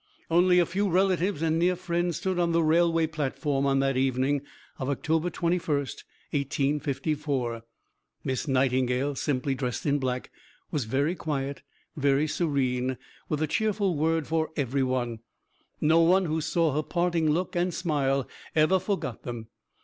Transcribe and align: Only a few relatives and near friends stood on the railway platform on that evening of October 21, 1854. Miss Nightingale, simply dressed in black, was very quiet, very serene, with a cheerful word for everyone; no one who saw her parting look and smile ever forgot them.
Only 0.31 0.57
a 0.57 0.65
few 0.65 0.89
relatives 0.89 1.43
and 1.43 1.59
near 1.59 1.75
friends 1.75 2.17
stood 2.17 2.39
on 2.39 2.53
the 2.53 2.63
railway 2.63 3.05
platform 3.05 3.67
on 3.67 3.81
that 3.81 3.97
evening 3.97 4.41
of 4.79 4.89
October 4.89 5.29
21, 5.29 5.61
1854. 5.81 7.61
Miss 8.23 8.47
Nightingale, 8.47 9.13
simply 9.13 9.53
dressed 9.53 9.85
in 9.85 9.99
black, 9.99 10.31
was 10.71 10.85
very 10.85 11.13
quiet, 11.13 11.61
very 11.95 12.25
serene, 12.27 12.97
with 13.29 13.43
a 13.43 13.47
cheerful 13.47 13.95
word 13.95 14.25
for 14.25 14.49
everyone; 14.55 15.19
no 15.79 15.99
one 15.99 16.25
who 16.25 16.41
saw 16.41 16.73
her 16.73 16.81
parting 16.81 17.29
look 17.29 17.55
and 17.55 17.71
smile 17.71 18.27
ever 18.55 18.79
forgot 18.79 19.21
them. 19.21 19.49